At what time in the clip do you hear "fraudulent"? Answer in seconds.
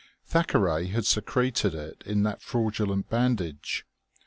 2.41-3.07